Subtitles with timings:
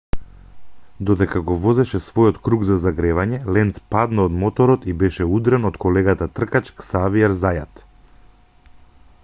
[1.09, 5.77] додека го возеше својот круг за загревање ленц падна од моторот и беше удрен од
[5.85, 7.85] колегата тркач ксавиер зајат